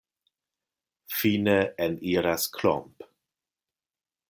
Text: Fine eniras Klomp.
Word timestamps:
Fine 1.17 1.55
eniras 1.87 2.49
Klomp. 2.57 3.09